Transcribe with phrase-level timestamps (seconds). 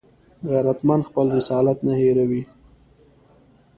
[0.49, 2.41] غیرتمند خپل رسالت نه هېروي